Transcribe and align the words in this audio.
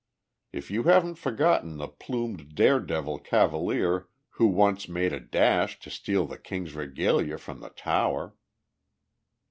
if 0.51 0.71
you 0.71 0.81
haven't 0.81 1.13
forgotten 1.13 1.77
the 1.77 1.87
plumed 1.87 2.55
dare 2.55 2.79
devil 2.79 3.19
cavalier 3.19 4.07
who 4.31 4.47
once 4.47 4.89
made 4.89 5.13
a 5.13 5.19
dash 5.19 5.79
to 5.79 5.91
steal 5.91 6.25
the 6.25 6.39
king's 6.39 6.73
regalia 6.73 7.37
from 7.37 7.59
the 7.59 7.69
Tower. 7.69 8.33